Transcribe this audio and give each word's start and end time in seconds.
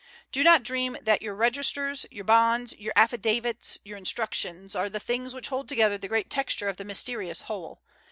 Do 0.31 0.43
not 0.43 0.63
dream 0.63 0.97
that 0.99 1.21
your 1.21 1.35
registers, 1.35 2.07
your 2.09 2.23
bonds, 2.23 2.75
your 2.79 2.91
affidavits, 2.95 3.77
your 3.83 3.99
instructions, 3.99 4.73
are 4.75 4.89
the 4.89 4.99
things 4.99 5.35
which 5.35 5.49
hold 5.49 5.69
together 5.69 5.99
the 5.99 6.07
great 6.07 6.31
texture 6.31 6.67
of 6.69 6.77
the 6.77 6.85
mysterious 6.85 7.43
whole. 7.43 7.83